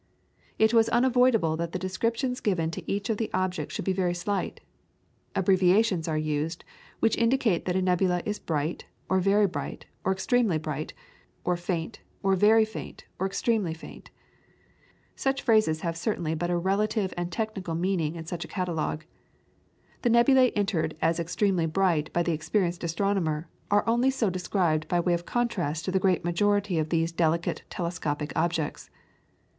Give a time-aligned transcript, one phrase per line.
[0.57, 4.15] It was unavoidable that the descriptions given to each of the objects should be very
[4.15, 4.59] slight.
[5.35, 6.65] Abbreviations are used,
[7.01, 10.93] which indicate that a nebula is bright, or very bright, or extremely bright,
[11.43, 14.09] or faint, or very faint, or extremely faint.
[15.15, 19.05] Such phrases have certainly but a relative and technical meaning in such a catalogue.
[20.01, 24.99] The nebulae entered as extremely bright by the experienced astronomer are only so described by
[24.99, 28.89] way of contrast to the great majority of these delicate telescopic objects.